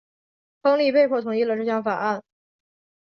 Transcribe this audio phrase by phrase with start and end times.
[0.63, 2.23] 亨利被迫同意了这项法案。